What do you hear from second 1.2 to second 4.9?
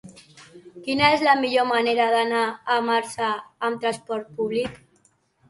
la millor manera d'anar a Marçà amb trasport públic?